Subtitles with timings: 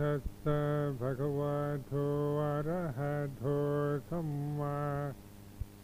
[0.10, 0.60] ัสสะ
[0.98, 1.92] ภะคะวะโต
[2.40, 3.44] อะระหะโต
[4.08, 4.28] สัม
[4.58, 4.78] มา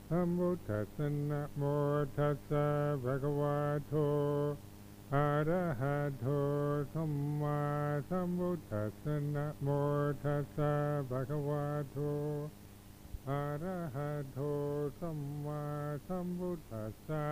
[0.09, 1.62] สัมพุทธัสสะนะโม
[2.16, 2.66] ตัสสะ
[3.02, 3.59] ภะคะวะ
[3.89, 3.95] โต
[5.14, 6.27] อะระหะโต
[6.93, 7.61] สัมมา
[8.09, 9.68] สัมพุทธัสสะนะโม
[10.25, 10.73] ตัสสะ
[11.11, 11.99] ภะคะวะโต
[13.29, 14.39] อะระหะโต
[14.99, 15.62] สัมมา
[16.07, 17.26] สัมพุทธัสสะ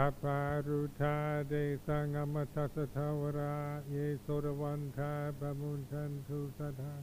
[0.00, 1.16] อปารุธา
[1.48, 1.54] เด
[1.86, 3.56] สังอมตัสทาวรา
[3.90, 7.02] เยโสรวันทาปมุนทันทุสทัง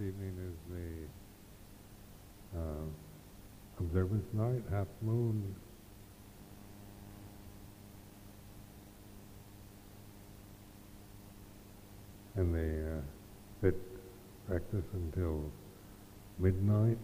[0.00, 0.56] evening is
[2.54, 2.86] the uh,
[3.80, 5.54] observance night, half moon.
[12.36, 13.00] And they uh,
[13.60, 13.76] fit
[14.46, 15.50] practice until
[16.38, 16.98] midnight.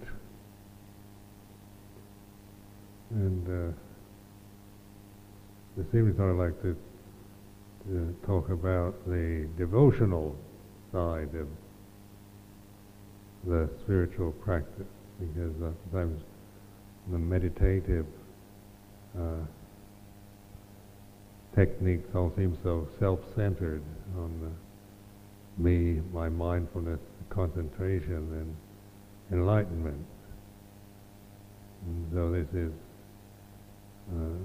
[3.11, 3.73] And uh,
[5.77, 6.77] this evening I'd like to,
[7.89, 10.37] to talk about the devotional
[10.93, 11.49] side of
[13.47, 14.87] the spiritual practice
[15.19, 15.53] because
[15.93, 16.21] sometimes
[17.11, 18.07] the meditative
[19.19, 19.45] uh,
[21.55, 23.83] techniques all seem so self-centered
[24.17, 24.51] on the
[25.63, 26.99] me, my mindfulness,
[27.31, 28.57] concentration, and
[29.31, 30.05] enlightenment.
[31.87, 32.73] And so this is
[34.13, 34.39] uh,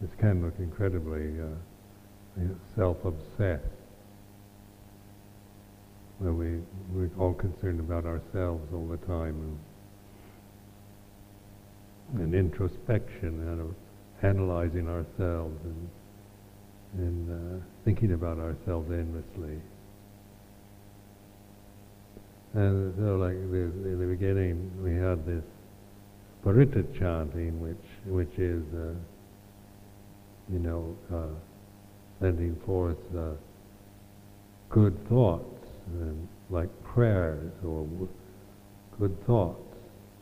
[0.00, 2.44] this can look incredibly uh,
[2.76, 3.64] self-obsessed
[6.18, 6.60] where we,
[6.92, 9.58] we're all concerned about ourselves all the time
[12.14, 13.74] and, and introspection and
[14.22, 15.88] analyzing ourselves and,
[16.98, 19.60] and uh, thinking about ourselves endlessly.
[22.54, 25.42] And so like the, in the beginning we had this
[26.44, 27.76] Parita chanting which,
[28.06, 28.92] which is, uh,
[30.52, 31.34] you know, uh,
[32.20, 33.30] sending forth uh,
[34.68, 35.53] good thoughts
[35.86, 37.86] and like prayers or
[38.98, 39.60] good thoughts.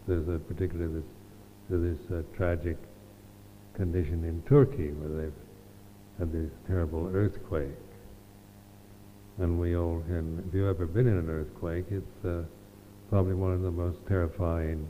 [0.07, 1.05] There's a particular this
[1.69, 2.77] this uh, tragic
[3.75, 5.33] condition in Turkey where they've
[6.19, 7.69] had this terrible earthquake,
[9.39, 10.45] and we all can.
[10.49, 12.43] If you've ever been in an earthquake, it's uh,
[13.09, 14.89] probably one of the most terrifying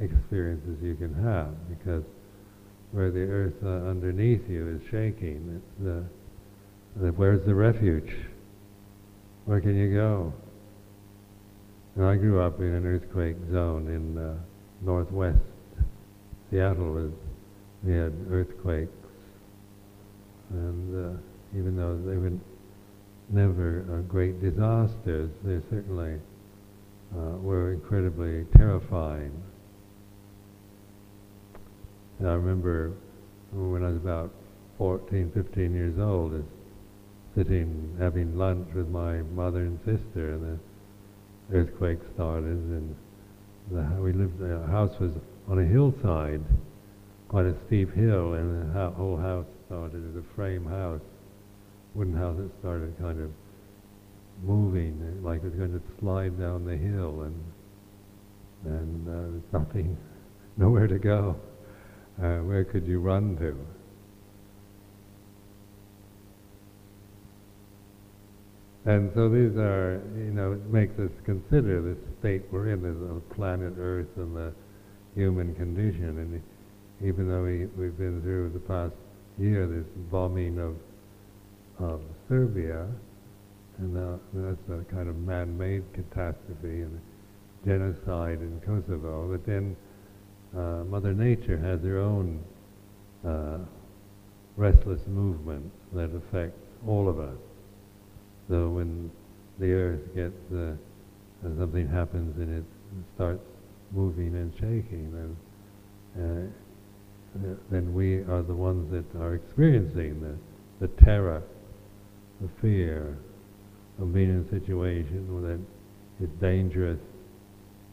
[0.00, 2.04] experiences you can have because
[2.92, 8.16] where the earth uh, underneath you is shaking, it's, uh, where's the refuge?
[9.50, 10.32] Where can you go?
[11.96, 14.36] And I grew up in an earthquake zone in uh,
[14.80, 15.40] northwest
[16.48, 16.92] Seattle.
[16.92, 17.10] Was,
[17.82, 18.92] we had earthquakes,
[20.50, 21.18] and uh,
[21.58, 22.30] even though they were
[23.28, 26.20] never uh, great disasters, they certainly
[27.12, 29.32] uh, were incredibly terrifying.
[32.20, 32.92] And I remember
[33.52, 34.30] when I was about
[34.78, 36.40] 14, 15 years old,
[37.34, 40.58] sitting having lunch with my mother and sister, and
[41.50, 42.96] the earthquake started, and
[43.70, 44.38] the, we lived.
[44.38, 45.12] The house was
[45.48, 46.42] on a hillside,
[47.28, 51.00] quite a steep hill, and the whole house started as a frame house,
[51.94, 52.38] wooden house.
[52.38, 53.30] It started kind of
[54.42, 57.44] moving, like it was going to slide down the hill, and
[58.64, 59.96] and uh, nothing,
[60.56, 61.36] nowhere to go.
[62.22, 63.56] Uh, where could you run to?
[68.90, 73.34] And so these are, you know, it makes us consider the state we're in as
[73.36, 74.52] planet Earth and the
[75.14, 76.18] human condition.
[76.18, 76.42] And
[77.08, 78.94] even though we, we've been through the past
[79.38, 80.74] year this bombing of,
[81.78, 82.88] of Serbia,
[83.78, 87.00] and uh, that's a kind of man-made catastrophe and
[87.64, 89.76] genocide in Kosovo, but then
[90.56, 92.42] uh, Mother Nature has her own
[93.24, 93.58] uh,
[94.56, 97.38] restless movement that affects all of us.
[98.50, 99.12] So when
[99.60, 100.74] the earth gets, uh,
[101.56, 102.64] something happens and it
[103.14, 103.44] starts
[103.92, 105.36] moving and shaking,
[106.16, 106.52] then,
[107.40, 110.34] uh, then we are the ones that are experiencing the,
[110.84, 111.44] the terror,
[112.40, 113.16] the fear
[114.00, 116.98] of being in a situation that is dangerous,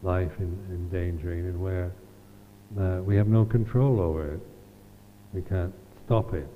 [0.01, 1.91] life in, endangering, and where
[2.79, 4.41] uh, we have no control over it.
[5.33, 5.73] We can't
[6.05, 6.47] stop it.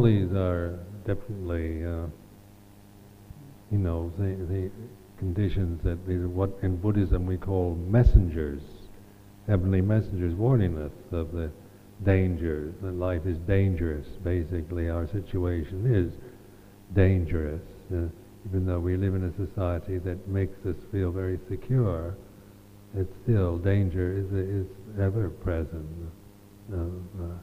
[0.00, 2.06] These are definitely, uh,
[3.72, 4.70] you know, the, the
[5.18, 5.96] conditions that
[6.28, 8.62] what in Buddhism we call messengers,
[9.48, 11.50] heavenly messengers warning us of the
[12.04, 14.06] dangers, that life is dangerous.
[14.22, 16.12] Basically, our situation is
[16.94, 17.62] dangerous.
[17.92, 18.06] Uh,
[18.48, 22.14] even though we live in a society that makes us feel very secure,
[22.96, 24.66] it's still danger is, is
[25.00, 25.88] ever present
[26.72, 27.34] of uh,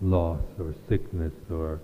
[0.00, 1.80] loss or sickness or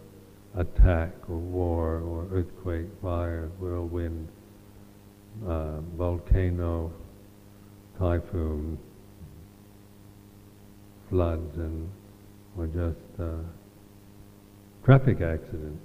[0.57, 4.29] attack or war or earthquake, fire, whirlwind,
[5.47, 6.93] uh, volcano,
[7.99, 8.79] typhoon,
[11.11, 11.89] floods, and
[12.57, 13.43] or just uh,
[14.85, 15.83] traffic accidents.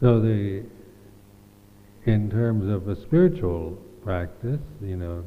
[0.00, 0.62] So the,
[2.04, 5.24] in terms of a spiritual practice, you know,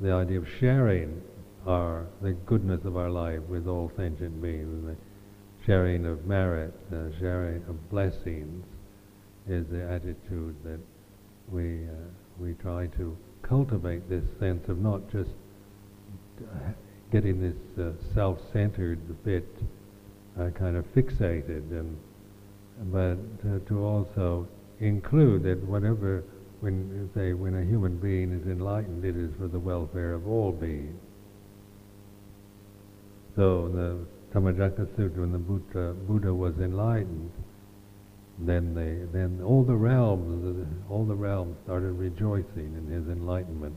[0.00, 1.22] the idea of sharing
[1.66, 4.96] our the goodness of our life with all sentient beings, the
[5.64, 8.64] sharing of merit, the sharing of blessings,
[9.48, 10.80] is the attitude that
[11.50, 12.08] we uh,
[12.38, 15.30] we try to cultivate this sense of not just
[17.10, 19.48] getting this uh, self-centered bit
[20.38, 21.96] uh, kind of fixated and
[22.92, 23.16] but
[23.48, 24.46] uh, to also
[24.80, 26.24] include that whatever,
[26.66, 30.50] when say when a human being is enlightened, it is for the welfare of all
[30.50, 30.98] beings.
[33.36, 33.98] So the
[34.34, 37.30] Dhammacakka Sutra, when the Buddha, Buddha was enlightened,
[38.40, 43.76] then they, then all the realms, all the realms started rejoicing in his enlightenment.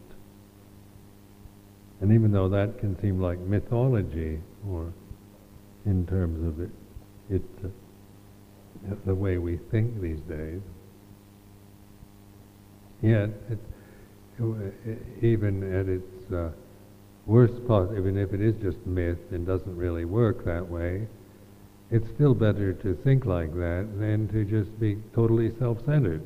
[2.01, 4.91] And even though that can seem like mythology, or
[5.85, 6.71] in terms of it,
[7.29, 10.61] it uh, the way we think these days.
[13.01, 13.59] Yet, it,
[15.21, 16.51] even at its uh,
[17.25, 21.07] worst part, even if it is just myth and doesn't really work that way,
[21.91, 26.21] it's still better to think like that than to just be totally self-centered,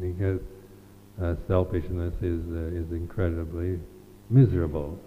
[0.00, 0.40] because
[1.20, 3.80] uh, selfishness is uh, is incredibly
[4.30, 4.98] miserable.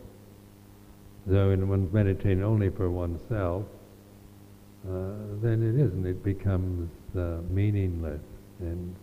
[1.27, 3.65] So when one's meditating only for oneself,
[4.87, 6.05] uh, then it isn't.
[6.05, 8.21] It becomes uh, meaningless
[8.59, 8.95] and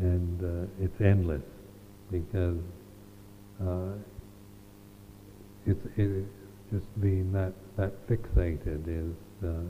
[0.00, 1.42] and uh, it's endless
[2.10, 2.58] because
[3.62, 3.92] uh,
[5.66, 6.24] it's it,
[6.72, 9.14] just being that that fixated is
[9.46, 9.62] uh,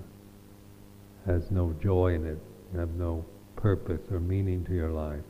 [1.27, 2.39] has no joy in it.
[2.77, 3.25] Have no
[3.57, 5.25] purpose or meaning to your life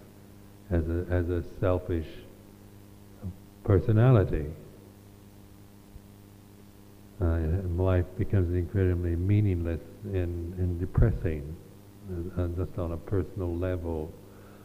[0.71, 2.07] as a as a selfish
[3.65, 4.47] personality
[7.21, 7.39] uh,
[7.77, 11.55] life becomes incredibly meaningless and, and depressing,
[12.39, 14.11] uh, just on a personal level,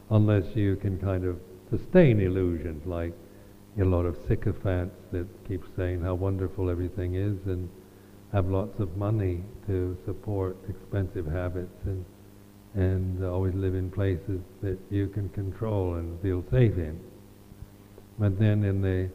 [0.09, 3.13] unless you can kind of sustain illusions like
[3.79, 7.69] a lot of sycophants that keep saying how wonderful everything is and
[8.31, 12.05] have lots of money to support expensive habits and
[12.75, 16.99] and always live in places that you can control and feel safe in.
[18.19, 19.09] But then in the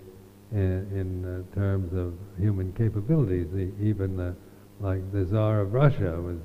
[0.52, 3.46] in, in uh, terms of human capabilities.
[3.52, 4.34] The, even the,
[4.80, 6.38] like the Tsar of Russia was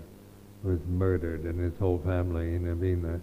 [0.64, 3.22] was murdered, and his whole family, you know, being a,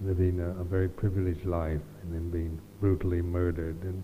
[0.00, 3.76] living a, a very privileged life, and then being brutally murdered.
[3.82, 4.02] And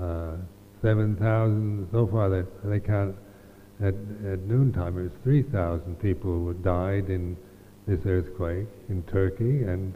[0.00, 0.36] uh,
[0.80, 3.16] seven thousand so far that they count
[3.80, 7.36] at at noontime it was three thousand people who died in
[7.86, 9.94] this earthquake in Turkey, and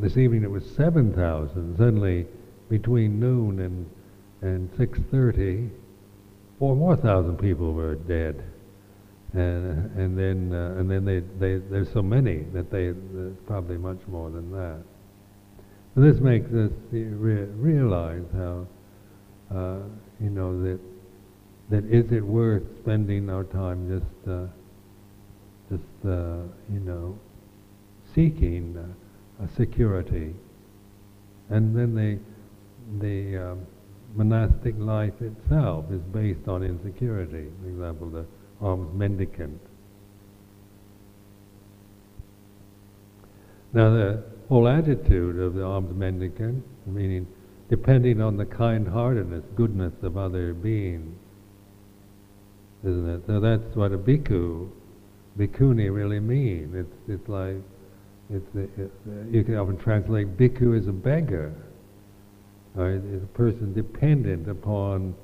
[0.00, 1.76] this evening it was seven thousand.
[1.76, 2.26] Suddenly,
[2.68, 3.86] between noon and
[4.44, 5.70] and 6.30,
[6.58, 8.44] four more thousand people were dead.
[9.34, 13.76] And, and then, uh, and then they, they, there's so many that they, there's probably
[13.76, 14.78] much more than that.
[15.94, 18.66] So this makes us re- realize how,
[19.52, 19.78] uh,
[20.20, 20.78] you know, that,
[21.70, 24.46] that is it worth spending our time just, uh,
[25.68, 27.18] just, uh, you know,
[28.14, 28.76] seeking
[29.42, 30.34] a security.
[31.50, 32.18] And then the
[33.00, 33.66] they, um,
[34.14, 37.48] monastic life itself is based on insecurity.
[37.62, 38.26] For example, the
[38.60, 39.60] alms mendicant.
[43.72, 47.26] Now, the whole attitude of the alms mendicant, meaning
[47.68, 51.16] depending on the kind-heartedness, goodness of other beings,
[52.82, 53.22] isn't it?
[53.26, 54.68] So that's what a bhikkhu,
[55.38, 56.72] bhikkhuni really mean.
[56.74, 57.56] It's it's like
[58.30, 58.90] it's it,
[59.30, 61.54] you can often translate bhikkhu as a beggar
[62.74, 65.14] right, is a person dependent upon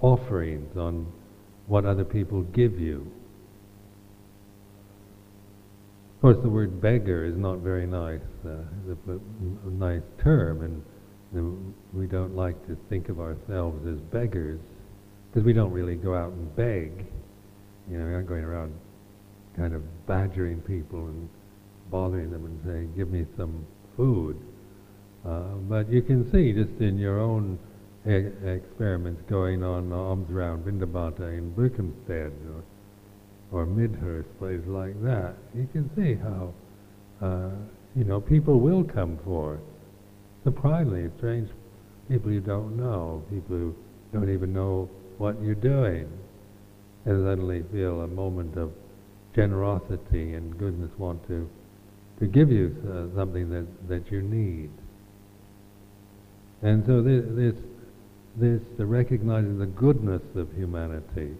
[0.00, 1.06] offerings, on
[1.70, 3.06] what other people give you.
[6.16, 8.64] Of course, the word beggar is not very nice, uh,
[9.06, 10.82] a nice term,
[11.32, 14.60] and we don't like to think of ourselves as beggars.
[15.30, 17.06] because we don't really go out and beg.
[17.88, 18.74] You know, we're not going around
[19.56, 21.28] kind of badgering people and
[21.88, 23.64] bothering them and saying, give me some
[23.96, 24.36] food.
[25.24, 27.58] Uh, but you can see just in your own
[28.06, 32.62] e- experiments going on alms around pindapata in Berkhamsted or,
[33.52, 36.52] or Midhurst, places like that, you can see how,
[37.20, 37.50] uh,
[37.96, 39.60] you know, people will come forth.
[40.44, 41.50] Surprisingly, strange
[42.08, 43.74] people you don't know, people who
[44.12, 44.88] don't even know
[45.18, 46.08] what you're doing,
[47.04, 48.72] and suddenly feel a moment of
[49.34, 51.48] generosity and goodness want to
[52.20, 54.70] to give you uh, something that, that you need.
[56.62, 57.54] And so this, this,
[58.36, 61.34] this the recognizing the goodness of humanity,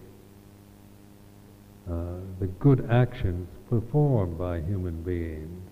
[1.89, 5.69] uh, the good actions performed by human beings,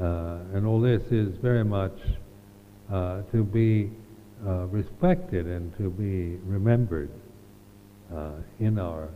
[0.00, 1.98] uh, and all this is very much
[2.92, 3.90] uh, to be
[4.46, 7.10] uh, respected and to be remembered
[8.14, 9.08] uh, in our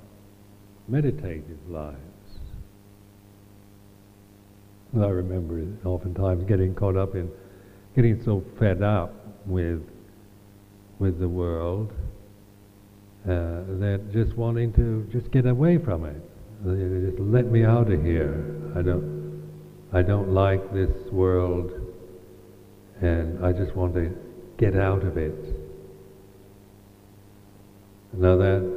[0.89, 1.99] meditative lives.
[4.95, 7.31] I remember oftentimes getting caught up in
[7.95, 9.13] getting so fed up
[9.47, 9.83] with
[10.99, 11.93] with the world
[13.25, 16.23] uh, that just wanting to just get away from it.
[16.65, 18.73] Just let me out of here.
[18.77, 19.17] I don't
[19.93, 21.71] I don't like this world
[23.01, 24.17] and I just want to
[24.59, 25.35] get out of it.
[28.13, 28.77] Now that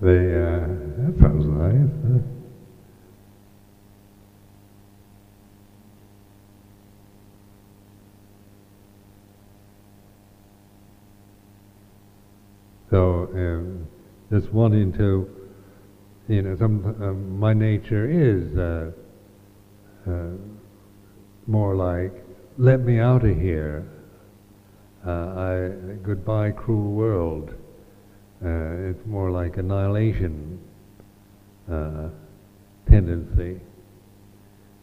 [0.00, 0.66] they, uh,
[0.98, 2.22] that sounds nice.
[12.90, 13.86] So, um,
[14.30, 15.28] just wanting to,
[16.28, 18.92] you know, some, um, my nature is uh,
[20.10, 20.30] uh,
[21.46, 22.12] more like
[22.56, 23.86] let me out of here.
[25.06, 27.54] Uh, I, goodbye, cruel world.
[28.44, 30.58] Uh, it's more like annihilation
[31.70, 32.08] uh,
[32.88, 33.60] tendency.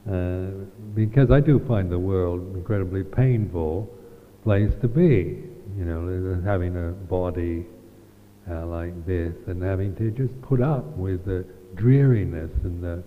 [0.10, 3.90] Uh, because I do find the world incredibly painful
[4.44, 5.44] place to be.
[5.78, 7.66] You know, having a body
[8.50, 11.46] uh, like this and having to just put up with the
[11.76, 13.04] dreariness and the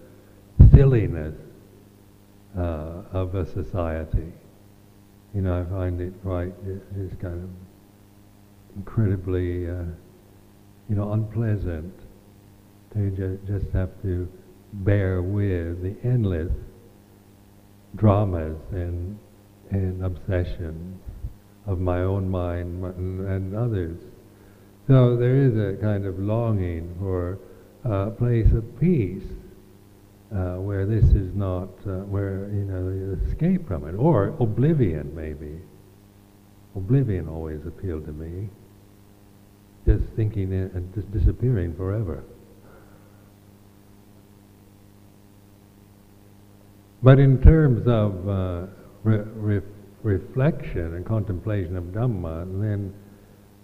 [0.75, 1.35] silliness
[2.57, 4.33] uh, of a society
[5.35, 7.51] you know, I find it quite, it's kind of
[8.77, 9.85] incredibly, uh,
[10.89, 11.95] you know, unpleasant
[12.95, 14.29] to ju- just have to
[14.73, 16.53] bear with the endless
[17.97, 19.19] dramas and,
[19.71, 21.01] and obsessions
[21.67, 23.99] of my own mind and others.
[24.87, 27.39] So there is a kind of longing for
[27.85, 29.25] a place of peace
[30.35, 33.95] uh, where this is not, uh, where, you know, you escape from it.
[33.95, 35.61] Or oblivion, maybe.
[36.75, 38.49] Oblivion always appealed to me.
[39.89, 42.23] Just thinking and just disappearing forever.
[47.03, 48.67] But in terms of uh,
[49.03, 49.67] re- re-
[50.03, 52.93] reflection and contemplation of Dhamma, then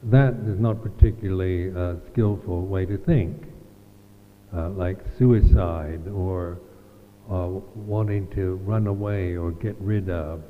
[0.05, 3.43] that is not particularly a skillful way to think
[4.57, 6.59] uh, like suicide or
[7.31, 10.41] uh, wanting to run away or get rid of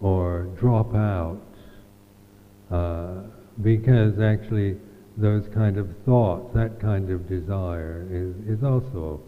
[0.00, 1.42] or drop out
[2.70, 3.24] uh,
[3.62, 4.76] because actually
[5.16, 9.20] those kind of thoughts, that kind of desire is, is also,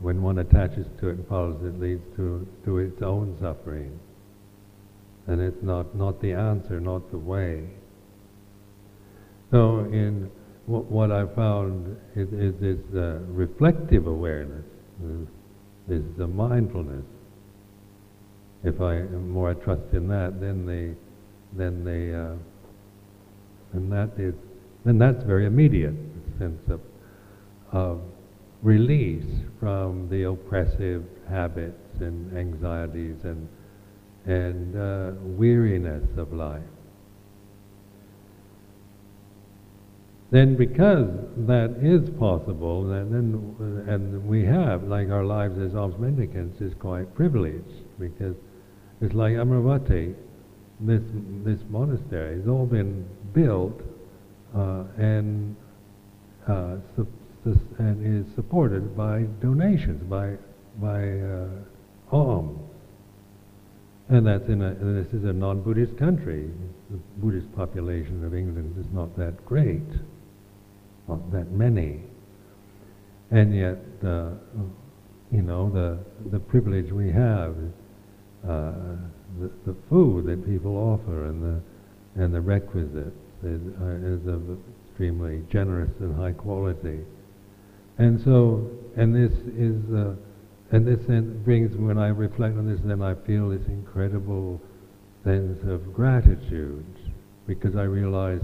[0.00, 3.98] when one attaches to it and follows it, leads to, to its own suffering.
[5.26, 7.68] And it's not, not the answer, not the way.
[9.50, 10.30] So in
[10.66, 14.64] what, what I found is, is this uh, reflective awareness,
[15.88, 17.04] is, the mindfulness.
[18.64, 20.94] If I more I trust in that, then the,
[21.56, 22.36] then the, uh,
[23.72, 24.34] and that is,
[24.84, 25.94] then that's very immediate
[26.38, 26.80] sense of,
[27.72, 28.00] of
[28.62, 29.26] release
[29.58, 33.48] from the oppressive habits and anxieties and
[34.24, 36.62] and uh, weariness of life.
[40.32, 45.94] then because that is possible, and then and we have, like our lives as alms
[45.98, 48.34] mendicants, is quite privileged because
[49.02, 50.14] it's like Amaravati,
[50.80, 51.02] this
[51.44, 53.80] this monastery has all been built
[54.56, 55.56] uh, and
[56.48, 56.76] uh,
[57.78, 60.36] and is supported by donations, by
[60.80, 61.48] by uh,
[62.10, 62.60] alms,
[64.08, 66.50] and that's in a this is a non-Buddhist country.
[66.90, 69.82] The Buddhist population of England is not that great.
[71.08, 72.02] Not that many.
[73.30, 74.32] And yet, uh,
[75.30, 75.98] you know, the,
[76.30, 77.56] the privilege we have
[78.46, 78.72] uh,
[79.40, 84.58] the, the food that people offer and the, and the requisites is, uh, is of
[84.86, 87.00] extremely generous and high quality.
[87.98, 90.14] And so, and this is, uh,
[90.70, 94.60] and this then brings, when I reflect on this, then I feel this incredible
[95.24, 96.84] sense of gratitude
[97.46, 98.42] because I realize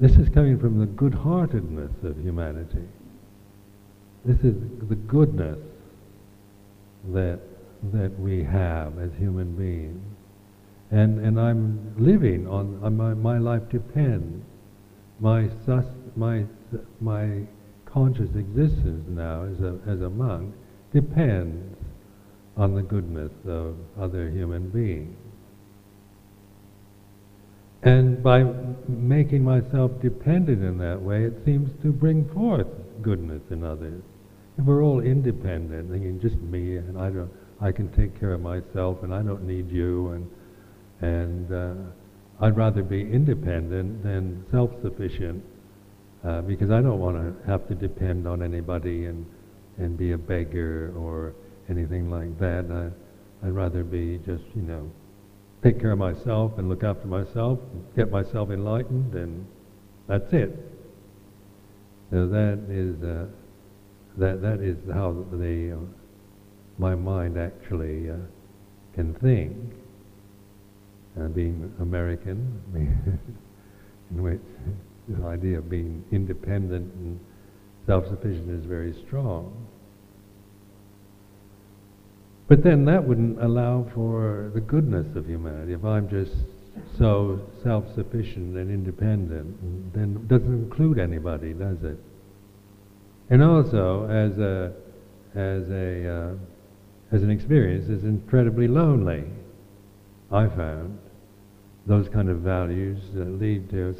[0.00, 2.88] this is coming from the good-heartedness of humanity.
[4.24, 4.54] This is
[4.88, 5.58] the goodness
[7.12, 7.38] that
[7.92, 10.13] that we have as human beings.
[10.90, 14.44] And, and I'm living on, on my, my life depends.
[15.20, 15.86] My, sus,
[16.16, 16.44] my,
[17.00, 17.42] my
[17.86, 20.54] conscious existence now as a, as a monk
[20.92, 21.76] depends
[22.56, 25.16] on the goodness of other human beings.
[27.82, 28.44] And by
[28.88, 32.66] making myself dependent in that way, it seems to bring forth
[33.02, 34.02] goodness in others.
[34.56, 38.40] If we're all independent, thinking just me and I don't, I can take care of
[38.40, 40.30] myself and I don't need you and
[41.04, 41.74] and uh,
[42.40, 45.44] I'd rather be independent than self-sufficient
[46.24, 49.26] uh, because I don't want to have to depend on anybody and
[49.76, 51.34] and be a beggar or
[51.68, 52.64] anything like that.
[52.70, 54.90] I, I'd rather be just you know
[55.62, 57.58] take care of myself and look after myself,
[57.96, 59.46] get myself enlightened, and
[60.06, 60.56] that's it.
[62.10, 63.26] So that is uh,
[64.16, 65.84] that that is how the uh,
[66.78, 68.16] my mind actually uh,
[68.94, 69.83] can think.
[71.16, 72.60] Uh, being American,
[74.10, 74.40] in which
[75.06, 77.20] this idea of being independent and
[77.86, 79.68] self-sufficient is very strong.
[82.48, 85.72] But then that wouldn't allow for the goodness of humanity.
[85.72, 86.34] If I'm just
[86.98, 91.98] so self-sufficient and independent, then it doesn't include anybody, does it?
[93.30, 94.72] And also, as a
[95.38, 99.24] as a uh, as an experience, is incredibly lonely.
[100.32, 100.98] I found
[101.86, 103.94] those kind of values lead to,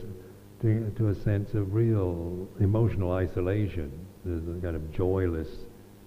[0.63, 3.91] to to a sense of real emotional isolation.
[4.25, 5.49] There's a kind of joyless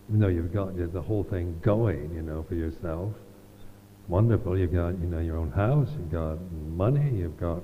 [0.10, 3.12] even though you've got the whole thing going, you know, for yourself.
[4.08, 4.58] Wonderful.
[4.58, 5.90] You've got, you know, your own house.
[5.92, 7.12] You've got money.
[7.14, 7.62] You've got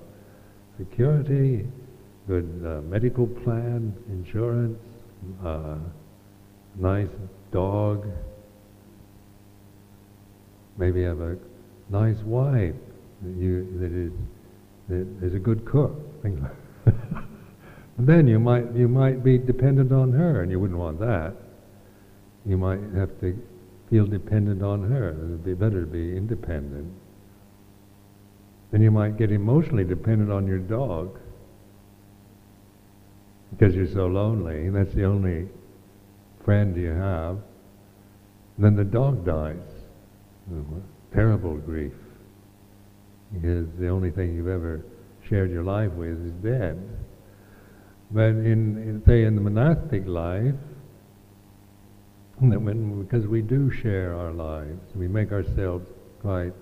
[0.78, 1.66] security,
[2.28, 4.78] good uh, medical plan, insurance,
[5.46, 5.78] uh,
[6.76, 7.08] nice
[7.54, 8.06] dog.
[10.78, 11.38] Maybe have a
[11.90, 12.76] nice wife
[13.24, 14.12] that you that is
[14.90, 16.22] that is a good cook.
[16.22, 16.40] Things
[16.86, 16.96] like.
[17.98, 21.36] and then you might you might be dependent on her, and you wouldn't want that
[22.46, 23.38] you might have to
[23.90, 25.10] feel dependent on her.
[25.10, 26.92] It would be better to be independent.
[28.72, 31.20] Then you might get emotionally dependent on your dog
[33.52, 34.70] because you're so lonely.
[34.70, 35.48] That's the only
[36.44, 37.38] friend you have.
[38.58, 39.62] And then the dog dies.
[40.52, 40.82] Oh,
[41.14, 41.94] terrible grief.
[43.34, 44.86] Because the only thing you've ever
[45.28, 46.82] shared your life with is dead.
[48.12, 50.54] But in, in say, in the monastic life,
[52.42, 55.88] that when, because we do share our lives, we make ourselves
[56.22, 56.54] quite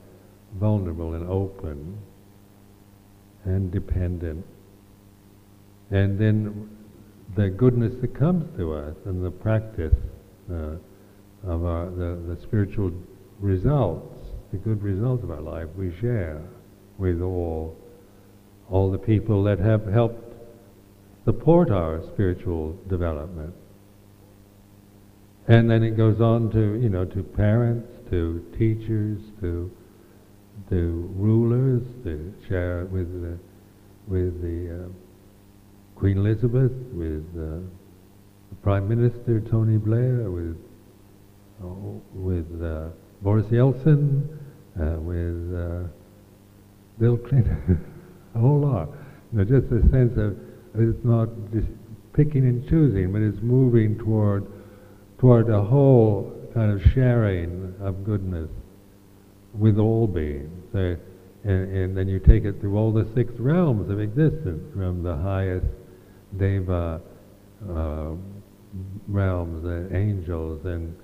[0.60, 1.97] vulnerable and open
[3.45, 4.45] and dependent.
[5.89, 6.69] And then
[7.36, 9.95] the goodness that comes to us and the practice
[10.49, 10.75] uh,
[11.43, 12.91] of our, the, the spiritual
[13.39, 14.19] results,
[14.51, 16.41] the good results of our life, we share
[17.01, 17.75] with all,
[18.69, 20.33] all the people that have helped
[21.25, 23.53] support our spiritual development.
[25.47, 29.71] And then it goes on to, you know, to parents, to teachers, to
[30.71, 33.37] to rulers, to share with the,
[34.07, 37.59] with the uh, Queen Elizabeth, with uh,
[38.49, 40.57] the Prime Minister Tony Blair, with
[41.61, 42.87] oh, with uh,
[43.21, 44.25] Boris Yeltsin,
[44.79, 45.87] uh, with uh,
[46.99, 47.86] Bill Clinton,
[48.36, 48.89] a whole lot.
[49.32, 50.38] You know, just a sense of
[50.75, 51.67] it's not just
[52.13, 54.45] picking and choosing, but it's moving toward
[55.19, 58.49] toward a whole kind of sharing of goodness
[59.54, 60.49] with all beings.
[60.71, 60.97] So,
[61.43, 65.15] and, and, then you take it through all the six realms of existence, from the
[65.15, 65.65] highest
[66.38, 67.01] deva
[67.69, 68.12] uh,
[69.08, 70.95] realms, the angels, and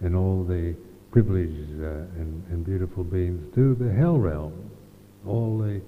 [0.00, 0.76] and all the
[1.10, 4.70] privileged uh, and, and beautiful beings, to the hell realms,
[5.26, 5.80] all the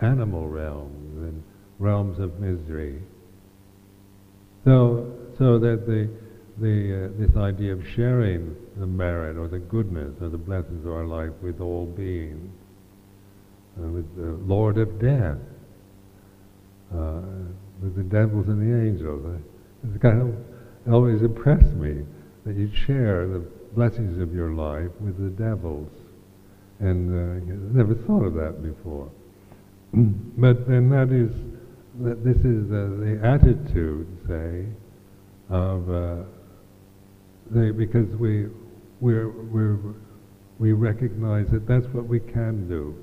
[0.00, 1.42] animal realms and
[1.78, 3.02] realms of misery.
[4.64, 6.08] So, so that the
[6.58, 10.92] the, uh, this idea of sharing the merit or the goodness or the blessings of
[10.92, 12.52] our life with all beings,
[13.78, 15.38] uh, with the Lord of Death,
[16.94, 17.20] uh,
[17.82, 19.40] with the devils and the angels.
[19.84, 22.04] it's kind of always impressed me
[22.44, 23.38] that you share the
[23.74, 25.88] blessings of your life with the devils.
[26.82, 29.08] And uh, never thought of that before.
[29.92, 31.30] but then that is,
[32.02, 34.66] that this is uh, the attitude, say,
[35.48, 36.24] of, uh,
[37.50, 38.48] they, because we,
[39.00, 39.78] we're, we're,
[40.58, 42.96] we recognize that that's what we can do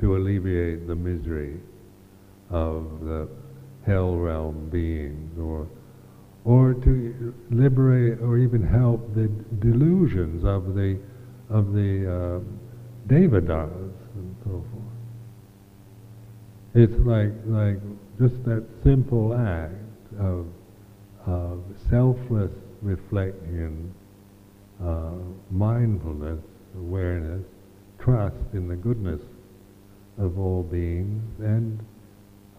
[0.00, 1.58] to alleviate the misery
[2.50, 3.28] of the
[3.86, 5.66] hell realm beings or
[6.44, 9.28] or to liberate or even help the
[9.60, 10.98] delusions of the
[11.50, 12.61] of the uh,
[13.06, 14.92] devatas and so forth.
[16.74, 17.78] It's like like
[18.18, 19.74] just that simple act
[20.18, 20.46] of
[21.26, 23.94] of selfless reflection,
[24.84, 25.12] uh,
[25.50, 26.40] mindfulness,
[26.76, 27.44] awareness,
[27.98, 29.20] trust in the goodness
[30.18, 31.78] of all beings, and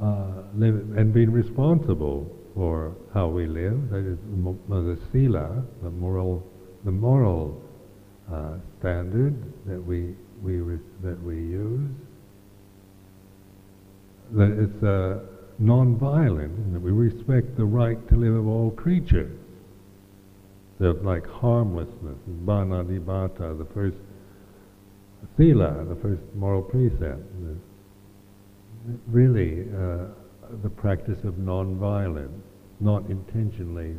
[0.02, 3.90] uh, live, and being responsible for how we live.
[3.90, 4.18] That is
[4.70, 6.44] the sila, the moral,
[6.86, 7.62] the moral
[8.32, 10.58] uh, standard that we we
[11.02, 11.90] that we use.
[14.32, 15.20] That it's uh,
[15.60, 16.74] non-violent.
[16.74, 19.38] That we respect the right to live of all creatures.
[20.80, 23.98] So like harmlessness, bhatha, the first
[25.38, 27.22] sila, the first moral precept.
[29.08, 29.66] Really.
[29.76, 30.06] Uh,
[30.62, 32.44] the practice of non-violence,
[32.80, 33.96] not intentionally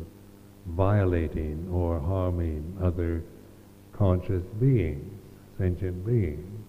[0.67, 3.23] violating or harming other
[3.93, 5.19] conscious beings,
[5.57, 6.61] sentient beings.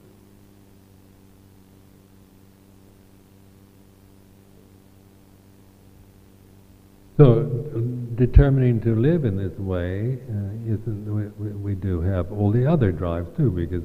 [7.16, 7.44] So,
[8.16, 12.92] determining to live in this way, uh, isn't, we, we, do have all the other
[12.92, 13.82] drives too, because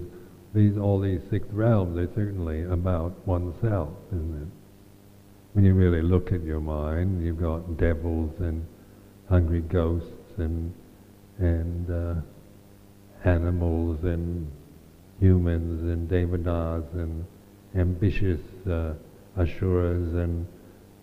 [0.53, 4.47] these all these six realms are certainly about oneself, isn't it?
[5.53, 8.65] when you really look at your mind, you've got devils and
[9.29, 10.73] hungry ghosts and
[11.39, 12.15] and uh,
[13.25, 14.49] animals and
[15.21, 17.25] humans and devatas and
[17.75, 18.93] ambitious uh,
[19.37, 20.45] asuras and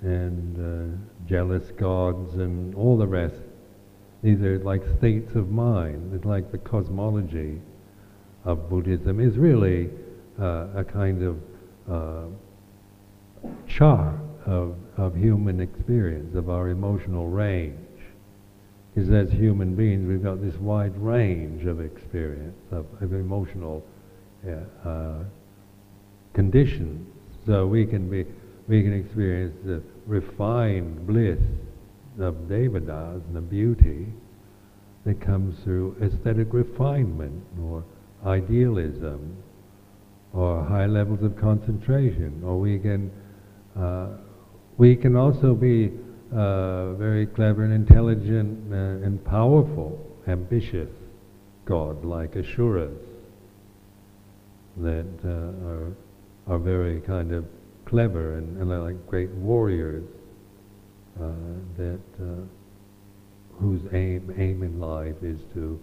[0.02, 3.40] and uh, jealous gods and all the rest.
[4.22, 6.12] These are like states of mind.
[6.14, 7.60] It's like the cosmology
[8.44, 9.90] of Buddhism is really
[10.40, 11.36] uh, a kind of
[11.90, 12.26] uh,
[14.46, 17.76] of, of human experience, of our emotional range.
[18.94, 23.97] Because as human beings, we've got this wide range of experience, of, of emotional uh,
[24.46, 25.24] uh,
[26.34, 27.06] conditions.
[27.46, 28.24] So we can be,
[28.68, 31.40] we can experience the refined bliss
[32.18, 34.06] of devatas and the beauty
[35.04, 37.84] that comes through aesthetic refinement or
[38.26, 39.36] idealism
[40.32, 43.10] or high levels of concentration, or we can
[43.76, 44.08] uh,
[44.76, 45.90] we can also be
[46.32, 50.90] uh, very clever and intelligent uh, and powerful, ambitious
[51.64, 53.07] God like Asuras
[54.82, 55.96] that uh, are,
[56.46, 57.44] are very kind of
[57.84, 60.04] clever and, and are like great warriors
[61.20, 61.30] uh,
[61.76, 62.42] that uh,
[63.58, 65.80] whose aim aim in life is to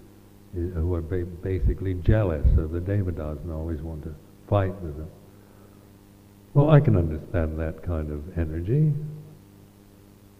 [0.55, 4.15] is, who are ba- basically jealous of the devatas and always want to
[4.47, 5.09] fight with them.
[6.53, 8.93] Well, I can understand that kind of energy.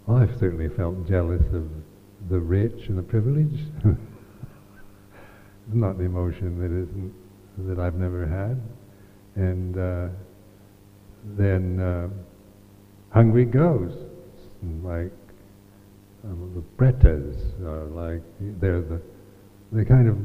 [0.08, 1.70] I've certainly felt jealous of
[2.30, 3.64] the rich and the privileged.
[3.86, 3.98] it's
[5.74, 7.25] not an emotion that isn't
[7.58, 8.62] that I've never had.
[9.36, 10.08] And uh,
[11.38, 12.10] then uh,
[13.14, 13.94] hungry goes.
[14.84, 15.12] like
[16.24, 18.22] um, the pretas, are like
[18.60, 19.02] they're the
[19.72, 20.18] the kind of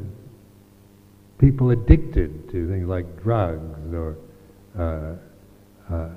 [1.38, 4.16] people addicted to things like drugs or
[4.78, 5.14] uh,
[5.92, 6.08] uh,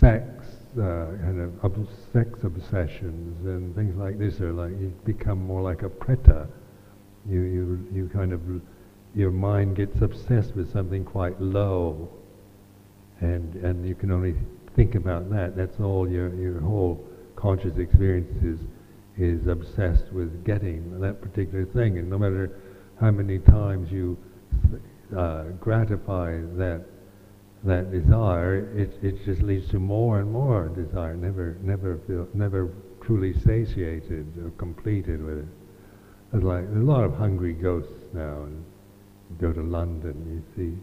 [0.00, 0.46] sex,
[0.78, 5.62] uh, kind of ob- sex obsessions and things like this are like you become more
[5.62, 6.48] like a preta.
[7.28, 8.40] You you you kind of
[9.14, 12.08] your mind gets obsessed with something quite low,
[13.20, 14.34] and and you can only
[14.74, 15.56] think about that.
[15.56, 17.04] That's all your your whole
[17.36, 18.60] conscious experience is
[19.16, 22.58] is obsessed with getting that particular thing, and no matter
[23.00, 24.16] how many times you
[25.16, 26.84] uh, gratify that
[27.64, 32.70] that desire, it, it just leads to more and more desire, never, never feel, never
[33.00, 35.46] truly satiated or completed with it.
[36.34, 38.64] It's like, there's a lot of hungry ghosts now, and
[39.40, 40.78] go to London, you see,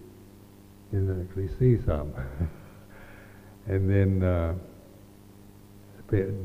[0.95, 2.13] you actually see some.
[3.67, 4.53] and then, uh,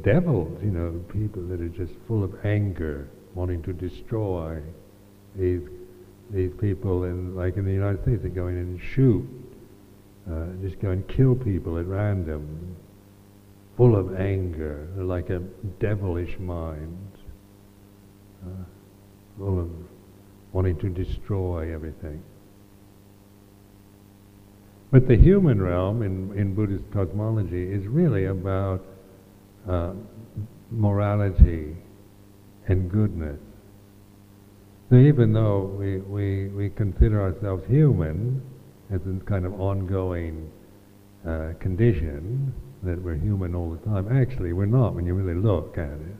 [0.02, 4.60] devils, you know, people that are just full of anger, wanting to destroy
[5.34, 5.62] these
[6.30, 9.24] these people, and like in the United States, they go in and shoot
[10.30, 12.76] uh, just go and kill people at random.
[13.76, 15.38] full of anger, like a
[15.78, 17.10] devilish mind,
[18.42, 18.64] uh,
[19.36, 19.70] full of
[20.56, 22.22] wanting to destroy everything.
[24.90, 28.82] But the human realm in, in Buddhist cosmology is really about
[29.68, 29.92] uh,
[30.70, 31.76] morality
[32.68, 33.38] and goodness.
[34.88, 38.40] So even though we, we, we consider ourselves human
[38.90, 40.50] as a kind of ongoing
[41.28, 45.76] uh, condition, that we're human all the time, actually we're not when you really look
[45.76, 46.16] at it.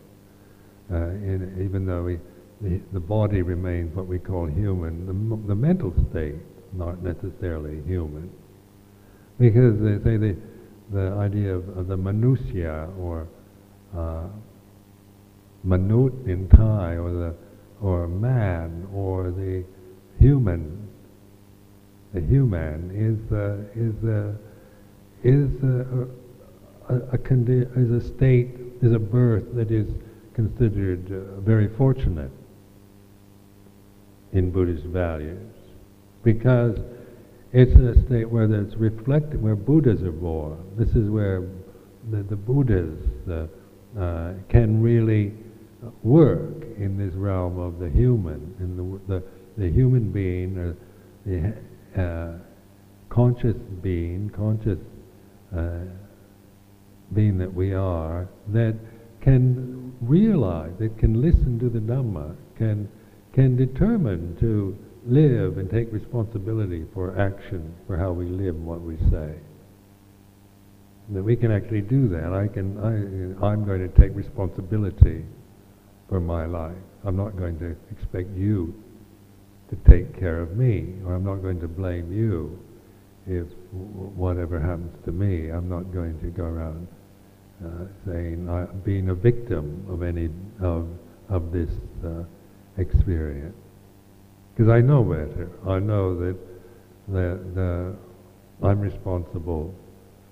[0.92, 2.18] Uh, in, even though we,
[2.60, 6.36] the, the body remains what we call human, the, the mental state
[6.72, 8.30] not necessarily human.
[9.38, 10.36] Because they say the,
[10.92, 13.28] the idea of, of the manusya or
[13.96, 14.24] uh,
[15.66, 17.34] manut in Thai or the
[17.82, 19.64] or man or the
[20.18, 20.88] human
[22.14, 24.32] the human is uh, is uh,
[25.22, 26.06] is uh,
[26.88, 28.48] a, a, condi- is a state
[28.80, 29.88] is a birth that is
[30.34, 32.30] considered uh, very fortunate
[34.36, 35.52] in Buddhist values
[36.22, 36.76] because
[37.52, 40.58] it's a state where it's reflected, where Buddhas are born.
[40.76, 41.48] This is where
[42.10, 42.98] the, the Buddhas
[43.30, 43.46] uh,
[43.98, 45.32] uh, can really
[46.02, 49.22] work in this realm of the human, in the, the,
[49.56, 50.76] the human being, or
[51.24, 51.54] the
[52.00, 52.38] uh,
[53.08, 54.78] conscious being, conscious
[55.56, 55.78] uh,
[57.14, 58.76] being that we are, that
[59.22, 62.88] can realize, that can listen to the Dhamma, can,
[63.36, 64.74] can determine to
[65.06, 69.34] live and take responsibility for action, for how we live and what we say.
[71.10, 72.32] That we can actually do that.
[72.32, 75.22] I can, I, I'm going to take responsibility
[76.08, 76.74] for my life.
[77.04, 78.74] I'm not going to expect you
[79.68, 82.58] to take care of me, or I'm not going to blame you
[83.26, 85.50] if whatever happens to me.
[85.50, 86.88] I'm not going to go around
[87.62, 90.30] uh, saying uh, being a victim of any
[90.62, 90.88] of
[91.28, 91.70] of this
[92.04, 92.22] uh,
[92.78, 93.56] experience.
[94.54, 95.50] Because I know better.
[95.66, 96.36] I know that
[97.08, 97.96] that
[98.62, 99.74] I'm responsible.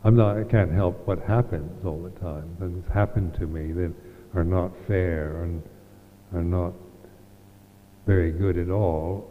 [0.03, 0.37] I'm not.
[0.37, 2.57] I can't help what happens all the time.
[2.59, 3.93] Things happen to me that
[4.35, 5.63] are not fair and
[6.35, 6.73] are not
[8.07, 9.31] very good at all.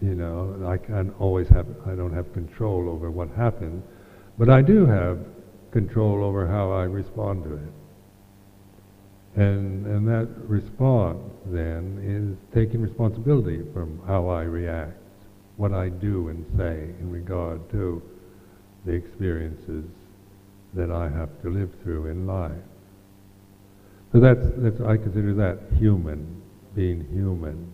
[0.00, 1.66] You know, I can't always have.
[1.86, 3.82] I don't have control over what happens,
[4.38, 5.18] but I do have
[5.72, 7.72] control over how I respond to it.
[9.36, 14.98] And, and that response then is taking responsibility from how I react,
[15.56, 18.02] what I do and say in regard to
[18.84, 19.84] the experiences
[20.74, 22.52] that I have to live through in life.
[24.12, 26.42] So that's, that's I consider that human,
[26.74, 27.72] being human.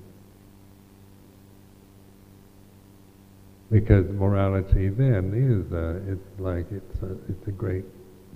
[3.71, 7.85] Because morality then is a, it's like it's a, it's a great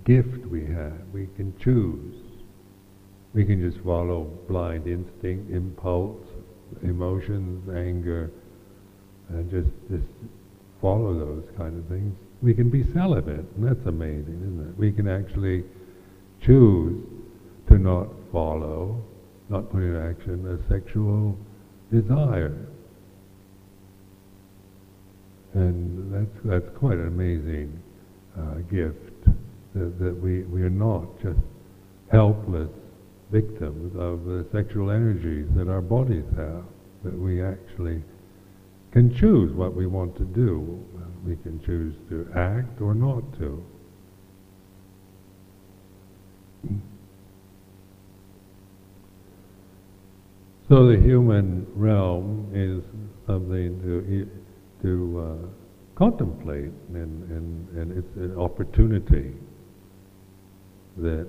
[0.05, 0.93] gift we have.
[1.13, 2.15] We can choose
[3.35, 6.25] we can just follow blind instinct, impulse,
[6.83, 8.31] emotions, anger,
[9.29, 10.07] and just just
[10.81, 12.15] follow those kind of things.
[12.43, 14.79] We can be celibate, and that's amazing, isn't it?
[14.79, 15.65] We can actually
[16.45, 17.05] choose
[17.69, 19.03] to not follow,
[19.49, 21.37] not put in action a sexual
[21.91, 22.69] desire.
[25.55, 27.83] And that's that's quite an amazing
[28.39, 29.25] uh, gift
[29.75, 31.39] that, that we, we are not just
[32.11, 32.71] helpless
[33.31, 36.65] victims of the sexual energies that our bodies have,
[37.03, 38.03] that we actually
[38.93, 40.83] can choose what we want to do.
[41.27, 43.65] We can choose to act or not to.
[50.69, 52.83] So the human realm is
[53.27, 54.29] something to,
[54.83, 55.49] to uh,
[55.95, 59.35] contemplate, and, and, and it's an opportunity
[60.97, 61.27] that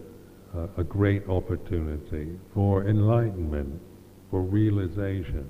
[0.78, 3.82] a great opportunity for enlightenment,
[4.30, 5.46] for realization.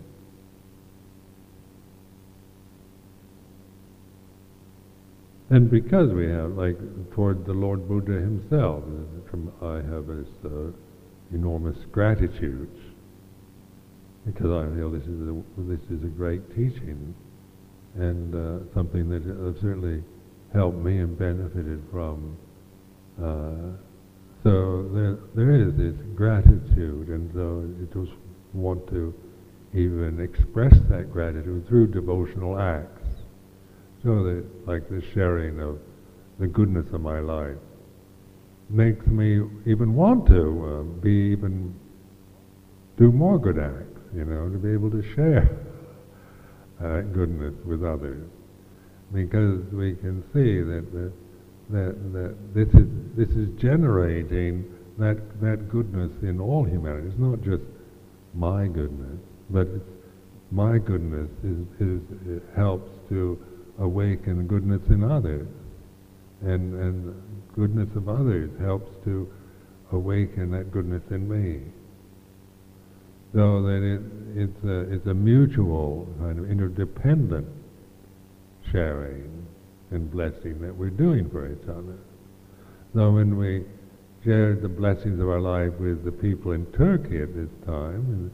[5.50, 6.78] And because we have, like,
[7.14, 8.84] toward the Lord Buddha himself,
[9.62, 10.72] I have this uh,
[11.32, 12.70] enormous gratitude
[14.26, 17.14] because I feel this is a, this is a great teaching
[17.96, 20.04] and uh, something that has certainly
[20.52, 22.38] helped me and benefited from
[23.22, 23.78] uh,
[24.46, 28.16] so there, there is this gratitude, and so I just
[28.54, 29.12] want to
[29.74, 33.08] even express that gratitude through devotional acts.
[34.04, 35.80] So that, like the sharing of
[36.38, 37.58] the goodness of my life,
[38.70, 41.74] makes me even want to uh, be even
[42.98, 45.50] do more good acts, you know, to be able to share
[47.14, 48.30] goodness with others.
[49.12, 51.12] Because we can see that the,
[51.70, 54.66] that, that this is this is generating
[54.98, 57.08] that that goodness in all humanity.
[57.08, 57.64] It's not just
[58.34, 59.68] my goodness, but
[60.52, 63.40] my goodness is, is helps to
[63.80, 65.48] awaken goodness in others,
[66.42, 67.22] and and
[67.56, 69.28] goodness of others helps to
[69.92, 71.62] awaken that goodness in me.
[73.34, 74.02] So that it,
[74.44, 77.48] it's a it's a mutual kind of interdependent
[78.72, 79.35] sharing
[79.96, 81.98] and blessing that we're doing for each other.
[82.94, 83.64] So when we
[84.24, 88.32] share the blessings of our life with the people in Turkey at this time, and,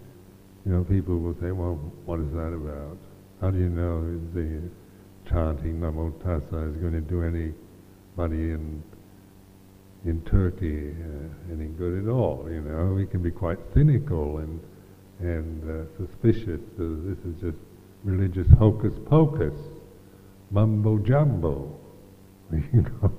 [0.65, 2.97] you know, people will say, well, what is that about?
[3.41, 4.01] How do you know
[4.33, 4.69] the
[5.29, 8.83] chanting Namo Tassa is going to do anybody in
[10.03, 12.47] in Turkey uh, any good at all?
[12.49, 14.59] You know, we can be quite cynical and
[15.19, 16.61] and uh, suspicious.
[16.79, 17.57] Uh, this is just
[18.03, 19.53] religious hocus pocus
[20.51, 21.73] mumbo jumbo,
[22.51, 23.11] you know,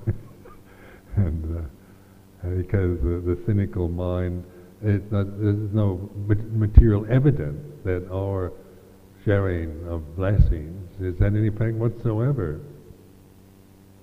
[1.15, 4.43] and uh, because the, the cynical mind,
[4.81, 6.09] not, there's no
[6.51, 8.51] material evidence that our
[9.25, 12.59] sharing of blessings is had any effect whatsoever,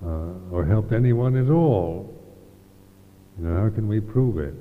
[0.03, 2.13] uh, or helped anyone at all.
[3.39, 4.55] You know, how can we prove it?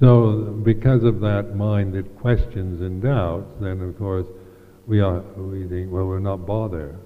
[0.00, 4.26] So, because of that mind that questions and doubts, then of course
[4.86, 6.98] we are we think well we're not bothered.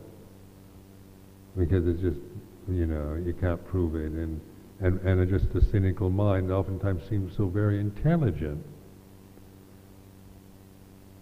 [1.57, 2.21] Because it's just
[2.69, 4.12] you know you can't prove it.
[4.12, 4.41] And
[4.81, 8.65] and and just a cynical mind oftentimes seems so very intelligent.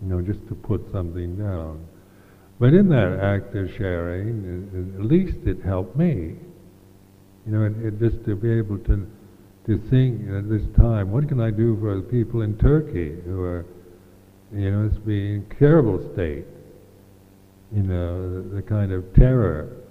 [0.02, 1.86] You know just to put something down.
[2.60, 6.36] But in that act of sharing at least it helped me.
[7.46, 9.06] You know just to be able to
[9.66, 13.40] to think at this time what can I do for the people in Turkey who
[13.42, 13.64] are
[14.52, 16.44] you know, it's being terrible state.
[17.74, 19.84] You know, the, the kind of terror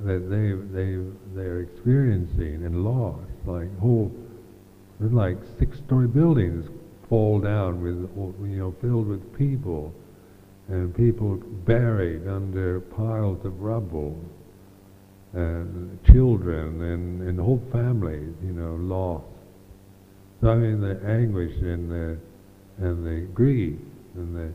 [0.00, 0.98] that they they
[1.34, 4.12] they're experiencing and loss, like whole,
[5.00, 6.68] like six-story buildings
[7.08, 9.92] fall down with you know filled with people,
[10.68, 11.36] and people
[11.66, 14.18] buried under piles of rubble,
[15.32, 19.24] and children and and whole families, you know, lost.
[20.40, 22.18] So I mean the anguish and the
[22.78, 23.78] and the grief
[24.14, 24.54] and the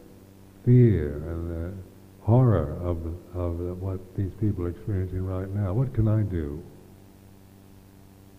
[0.65, 1.73] fear and the
[2.21, 2.97] horror of,
[3.35, 5.73] of what these people are experiencing right now.
[5.73, 6.61] What can I do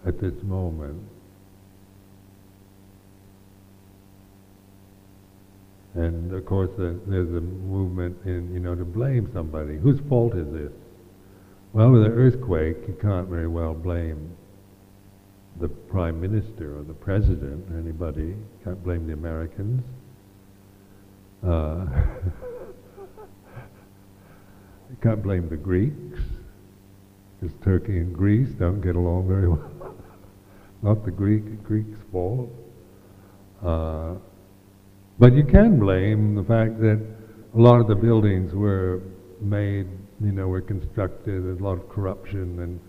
[0.07, 1.03] at this moment?
[5.95, 9.77] And of course, uh, there's a movement in, you know, to blame somebody.
[9.77, 10.73] Whose fault is this?
[11.73, 14.37] Well, with an earthquake, you can't very well blame
[15.59, 18.29] the prime minister or the president or anybody.
[18.29, 19.83] You can't blame the Americans.
[21.47, 21.87] Uh,
[24.91, 26.21] you can't blame the Greeks,
[27.41, 29.95] because Turkey and Greece don't get along very well.
[30.83, 32.51] Not the Greek Greeks' fault.
[33.65, 34.15] Uh,
[35.19, 37.01] but you can blame the fact that
[37.55, 39.03] a lot of the buildings were
[39.41, 39.87] made,
[40.21, 42.81] you know, were constructed, there's a lot of corruption and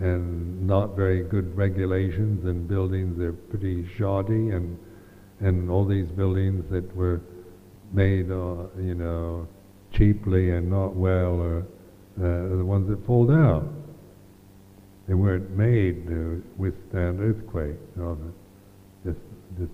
[0.00, 4.78] and not very good regulations, and buildings they're pretty shoddy, and
[5.40, 7.20] and all these buildings that were
[7.92, 9.48] made, uh, you know,
[9.92, 13.74] cheaply and not well are uh, the ones that fall down.
[15.06, 17.78] They weren't made to withstand earthquakes.
[17.96, 18.18] You know,
[19.04, 19.18] just,
[19.58, 19.72] just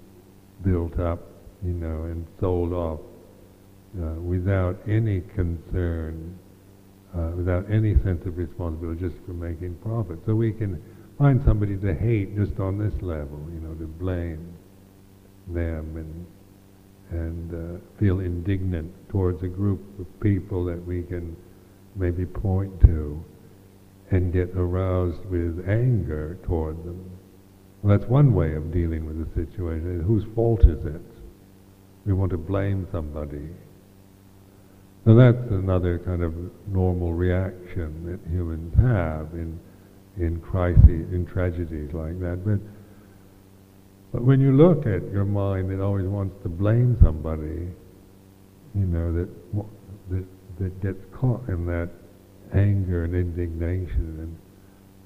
[0.65, 1.21] built up,
[1.65, 3.01] you know, and sold off
[4.01, 6.39] uh, without any concern,
[7.17, 10.19] uh, without any sense of responsibility, just for making profit.
[10.27, 10.81] So we can
[11.19, 14.55] find somebody to hate just on this level, you know, to blame
[15.49, 16.27] them and
[17.11, 21.37] and uh, feel indignant towards a group of people that we can
[21.97, 23.25] maybe point to
[24.11, 27.11] and get aroused with anger toward them.
[27.83, 30.03] Well, that's one way of dealing with the situation.
[30.07, 31.03] Whose fault is it?
[32.07, 33.49] We want to blame somebody.
[35.05, 36.35] So that's another kind of
[36.67, 39.59] normal reaction that humans have in
[40.17, 42.45] in crises, in tragedies like that.
[42.45, 42.61] But
[44.15, 47.67] but when you look at your mind it always wants to blame somebody,
[48.73, 49.29] you know, that,
[50.09, 50.25] that,
[50.61, 51.91] that gets caught in that
[52.55, 54.39] anger and indignation,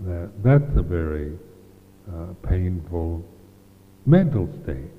[0.01, 1.39] and that, that's a very
[2.13, 3.25] uh, painful
[4.05, 4.93] mental state.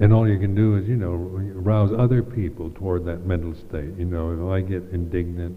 [0.00, 3.92] And all you can do is, you know, rouse other people toward that mental state.
[3.98, 5.54] You know, if I get indignant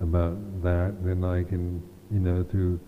[0.00, 2.80] about that, then I can, you know, through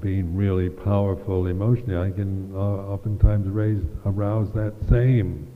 [0.00, 5.48] being really powerful emotionally, I can uh, oftentimes raise, arouse that same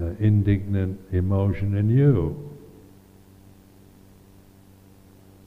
[0.00, 2.50] uh, indignant emotion in you.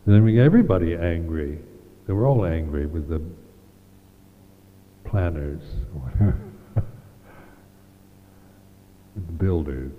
[0.05, 1.59] And then we get everybody angry.
[2.05, 3.22] They were all angry with the
[5.05, 5.61] planners,
[6.20, 6.36] with
[9.16, 9.93] the builders,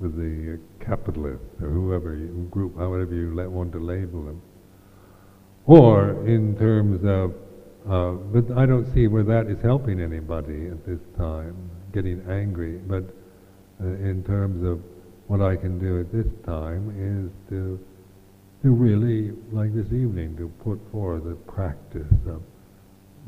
[0.00, 4.42] with the capitalists, or whoever you, group, however you let want to label them.
[5.66, 7.34] Or in terms of,
[7.88, 12.78] uh, but I don't see where that is helping anybody at this time, getting angry.
[12.78, 13.04] But
[13.82, 14.80] uh, in terms of
[15.28, 17.78] what I can do at this time is to
[18.62, 22.42] to really, like this evening, to put forth a practice of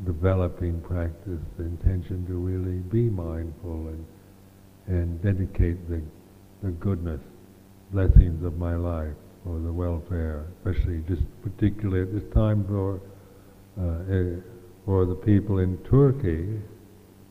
[0.05, 4.05] developing practice, the intention to really be mindful and
[4.87, 6.01] and dedicate the
[6.61, 7.21] the goodness,
[7.91, 13.01] blessings of my life for the welfare, especially just particularly at this time for
[13.79, 14.41] uh, eh,
[14.85, 16.59] for the people in Turkey,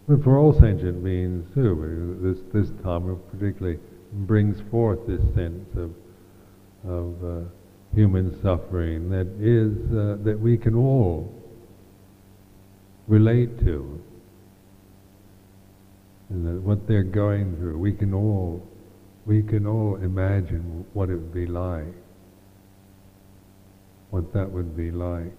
[0.08, 2.18] but for all sentient beings too.
[2.20, 3.78] This this time particularly
[4.12, 5.94] brings forth this sense of
[6.88, 7.48] of uh,
[7.94, 11.32] human suffering that is uh, that we can all
[13.06, 14.02] relate to.
[16.30, 18.66] And that what they're going through, we can all
[19.26, 21.94] we can all imagine what it would be like,
[24.12, 25.32] what that would be like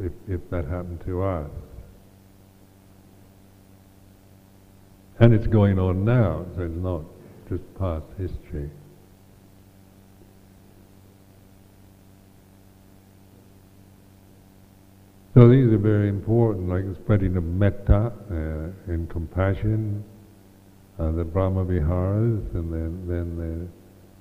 [0.00, 1.50] if, if that happened to us.
[5.20, 7.02] And it's going on now, so it's not
[7.46, 8.70] just past history.
[15.34, 20.02] So these are very important, like the spreading of metta uh, compassion,
[20.98, 23.68] uh, the Brahma Viharas, and then, then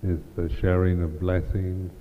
[0.04, 1.94] there is the sharing of blessings.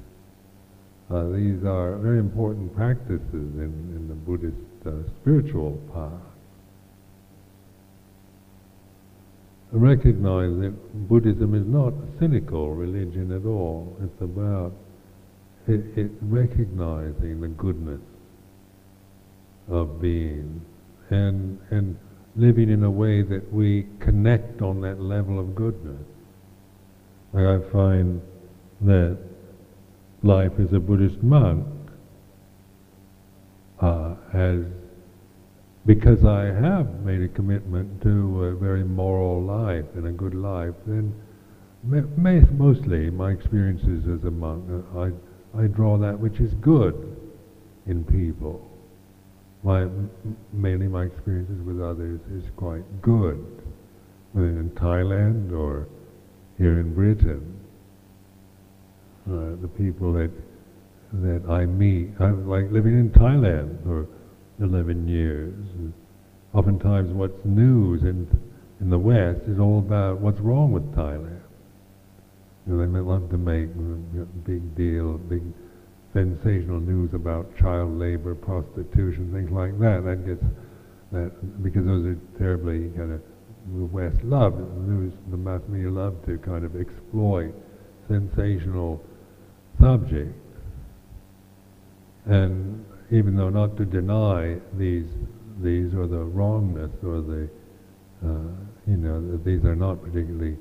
[1.13, 4.57] Uh, these are very important practices in, in the Buddhist
[4.87, 6.11] uh, spiritual path.
[9.73, 13.95] Recognize that Buddhism is not a cynical religion at all.
[14.03, 14.73] It's about
[15.69, 18.01] it, it recognizing the goodness
[19.69, 20.65] of being
[21.11, 21.99] and and
[22.37, 26.07] living in a way that we connect on that level of goodness.
[27.35, 28.23] I find
[28.81, 29.19] that
[30.23, 31.67] life as a Buddhist monk
[33.81, 34.65] uh, has,
[35.87, 40.75] because I have made a commitment to a very moral life and a good life,
[40.87, 41.13] then
[41.83, 44.65] mostly my experiences as a monk,
[44.97, 45.11] I,
[45.61, 47.17] I draw that which is good
[47.87, 48.69] in people
[49.63, 49.87] my
[50.53, 53.63] mainly my experiences with others is quite good,
[54.33, 55.89] whether in Thailand or
[56.59, 57.61] here in Britain.
[59.25, 60.31] Uh, the people that
[61.13, 64.09] that I meet, I like living in Thailand for
[64.61, 65.55] 11 years.
[66.55, 68.27] Oftentimes, what's news in
[68.81, 71.41] in the West is all about what's wrong with Thailand.
[72.67, 73.71] You know, they love to make
[74.45, 75.43] big deal, big
[76.13, 80.03] sensational news about child labor, prostitution, things like that.
[80.05, 80.43] That gets
[81.13, 83.21] that because those are terribly kind of
[83.79, 87.55] the West love the news, the mass media love to kind of exploit
[88.09, 89.01] sensational
[89.83, 90.39] subjects,
[92.27, 95.09] and even though not to deny these
[95.61, 97.49] these or the wrongness or the
[98.25, 98.53] uh,
[98.87, 100.57] you know that these are not particularly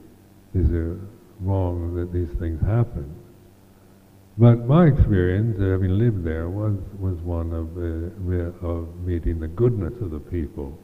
[0.54, 1.00] these are
[1.40, 3.08] wrong that these things happen
[4.38, 9.94] but my experience, having lived there, was, was one of, uh, of meeting the goodness
[10.02, 10.78] of the people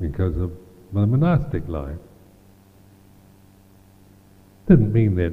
[0.00, 0.52] because of
[0.92, 1.98] my monastic life.
[4.68, 5.32] Didn't mean that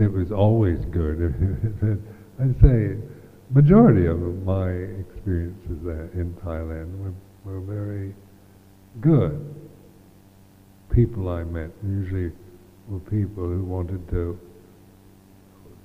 [0.00, 1.20] it was always good.
[2.40, 2.96] I'd say
[3.50, 7.12] majority of my experiences uh, in Thailand were,
[7.44, 8.14] were very
[9.00, 9.54] good.
[10.90, 12.32] People I met usually
[12.88, 14.38] were people who wanted to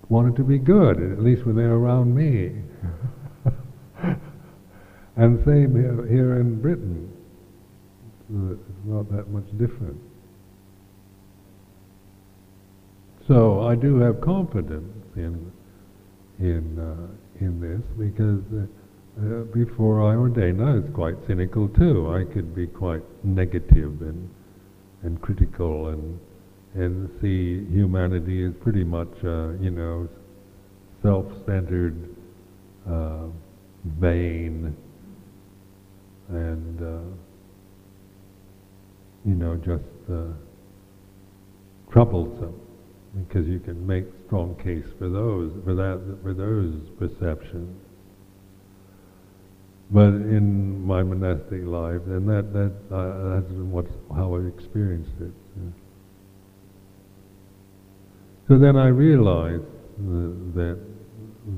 [0.10, 2.52] wanted to be good, at least when they're around me.
[5.16, 7.12] and same here, here in Britain.
[8.30, 10.00] It's not that much different.
[13.28, 15.52] So I do have confidence in
[16.40, 18.66] in uh, in this because uh,
[19.18, 22.14] uh, before I ordained, I was quite cynical too.
[22.14, 24.30] I could be quite negative and
[25.04, 26.20] and critical and
[26.76, 30.10] and see humanity as pretty much, uh, you know,
[31.02, 31.96] self-centered,
[32.90, 33.28] uh,
[34.00, 34.76] vain,
[36.28, 37.00] and uh,
[39.24, 39.84] you know, just
[41.92, 42.60] troublesome,
[43.18, 47.82] because you can make strong case for those, for that, for those perceptions.
[49.92, 53.86] But in my monastic life, and that that uh, that's what
[54.16, 55.32] how I experienced it.
[58.48, 59.64] So then I realized
[60.56, 60.80] that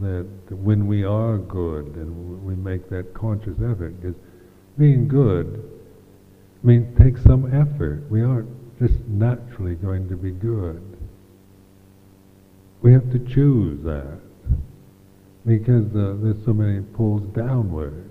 [0.02, 4.16] that when we are good and we make that conscious effort, because
[4.78, 5.64] being good
[6.64, 8.04] means takes some effort.
[8.10, 8.50] We aren't
[8.80, 10.87] just naturally going to be good.
[12.82, 14.20] We have to choose that
[15.46, 18.10] because uh, there's so many pulls downward.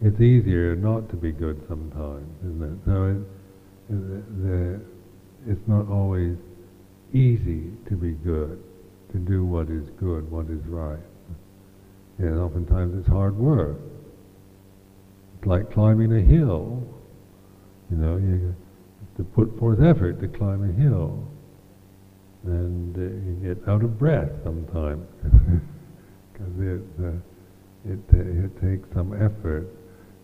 [0.00, 2.78] It's easier not to be good sometimes, isn't it?
[2.84, 3.24] So
[3.90, 4.80] it,
[5.46, 6.36] it's not always
[7.12, 8.62] easy to be good,
[9.12, 10.98] to do what is good, what is right.
[12.18, 13.76] And oftentimes it's hard work.
[15.36, 16.82] It's like climbing a hill.
[17.90, 21.28] You know, you have to put forth effort to climb a hill.
[22.44, 25.06] And uh, you get out of breath sometimes.
[26.32, 29.68] Because it, uh, it, uh, it takes some effort.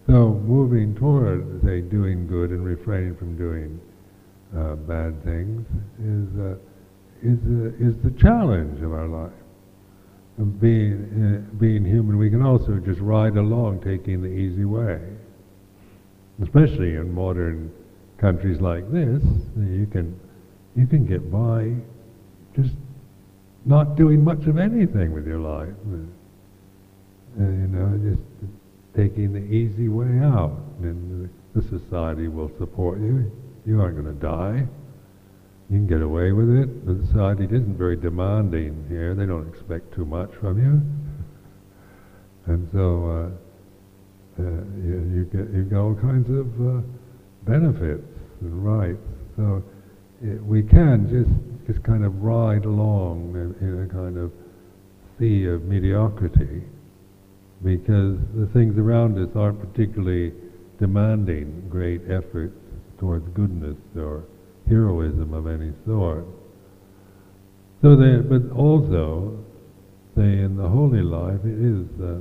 [0.09, 3.81] So moving toward, say, doing good and refraining from doing
[4.57, 5.65] uh, bad things
[6.03, 6.57] is uh,
[7.23, 9.33] is uh, is the challenge of our life.
[10.39, 15.01] Of being being human, we can also just ride along, taking the easy way.
[16.43, 17.71] Especially in modern
[18.19, 19.23] countries like this,
[19.57, 20.19] you can
[20.75, 21.73] you can get by
[22.57, 22.75] just
[23.65, 25.69] not doing much of anything with your life.
[25.69, 28.23] Uh, you know, just
[28.97, 33.31] taking the easy way out, and the society will support you.
[33.67, 34.67] You aren't going to die.
[35.71, 36.87] You can get away with it.
[36.87, 39.15] The society isn't very demanding here.
[39.15, 40.83] They don't expect too much from you.
[42.53, 46.81] And so uh, uh, you, you, get you get all kinds of uh,
[47.43, 48.09] benefits
[48.41, 48.99] and rights.
[49.37, 49.63] So
[50.23, 54.33] it, we can just just kind of ride along in, in a kind of
[55.19, 56.63] sea of mediocrity
[57.63, 60.33] because the things around us aren't particularly
[60.79, 62.57] demanding great efforts
[62.99, 64.25] towards goodness or
[64.69, 66.25] heroism of any sort.
[67.83, 69.39] So they, but also,
[70.17, 72.21] say in the holy life, it is, uh,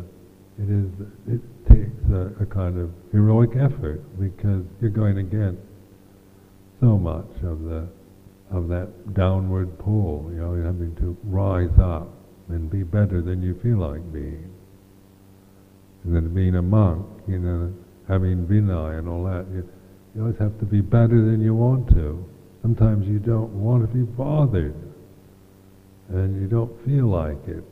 [0.62, 0.90] it is,
[1.28, 5.62] it takes a, a, kind of heroic effort because you're going against
[6.82, 7.88] so much of the,
[8.52, 10.30] of that downward pull.
[10.32, 12.10] You know, you're having to rise up
[12.50, 14.52] and be better than you feel like being.
[16.04, 17.74] And then being a monk, you know,
[18.08, 19.70] having Vinaya and all that, you,
[20.16, 22.26] you always have to be better than you want to.
[22.62, 24.76] Sometimes you don't want to be bothered,
[26.10, 27.64] and you don't feel like it.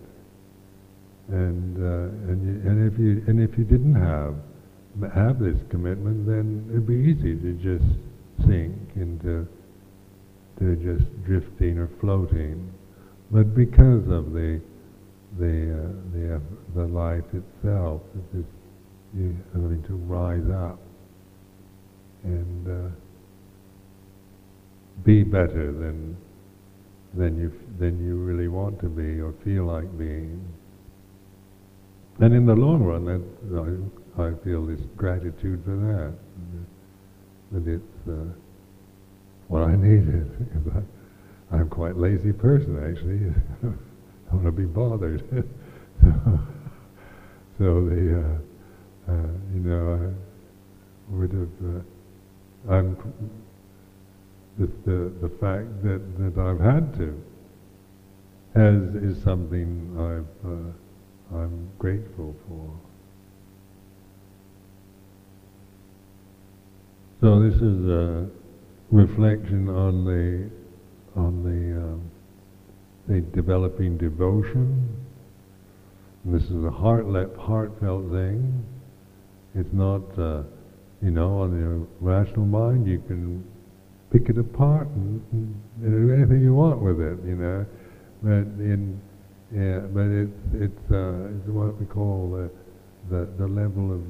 [1.30, 4.36] And uh, and you, and if you and if you didn't have
[5.14, 9.48] have this commitment, then it'd be easy to just sink into
[10.60, 12.74] to just drifting or floating.
[13.32, 14.62] But because of the
[15.38, 16.40] the uh, the uh,
[16.76, 18.46] the life itself, it is
[19.14, 20.80] you having to rise up
[22.24, 22.90] and uh,
[25.04, 26.18] be better than
[27.14, 30.42] than you than you really want to be or feel like being.
[32.20, 33.22] And in the long run, that
[34.18, 36.14] I, I feel this gratitude for that.
[37.52, 38.26] That it's uh,
[39.48, 40.84] what I needed.
[41.52, 43.34] I'm quite a lazy person, actually.
[43.64, 45.24] I don't want to be bothered.
[45.30, 45.44] so,
[47.58, 50.14] so the, uh, uh, you know,
[51.10, 52.98] I would have, uh, I'm,
[54.60, 57.24] the, the, the fact that, that I've had to
[58.56, 62.70] has, is something I've, uh, I'm grateful for.
[67.22, 68.30] So this is a
[68.92, 70.50] reflection on the,
[71.20, 72.12] on the, um,
[73.08, 74.88] the developing devotion.
[76.26, 77.06] This is a heart
[77.38, 78.66] heartfelt thing.
[79.56, 80.44] It's not, uh,
[81.02, 83.44] you know, on your rational mind, you can
[84.12, 87.66] pick it apart and, and, do anything you want with it, you know.
[88.22, 89.00] But in,
[89.54, 94.02] yeah, but it's it's uh, it's what we call the the, the level of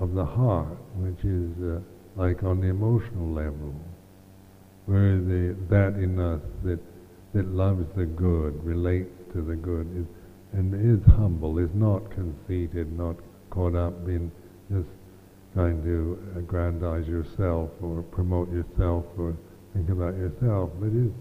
[0.00, 1.80] of the heart, which is uh,
[2.16, 3.74] like on the emotional level,
[4.86, 6.80] where the that in us that
[7.34, 10.06] that loves the good, relates to the good, is,
[10.52, 13.16] and is humble, is not conceited, not
[13.50, 14.30] caught up in
[14.70, 14.88] just
[15.54, 19.34] trying to aggrandize yourself or promote yourself or
[19.72, 21.12] think about yourself, but is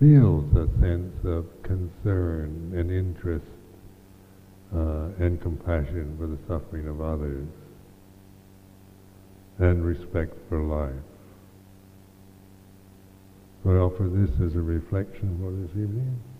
[0.00, 3.44] feels a sense of concern and interest
[4.74, 7.46] uh, and compassion for the suffering of others
[9.58, 11.13] and respect for life.
[13.64, 16.33] So I offer this as a reflection for this evening.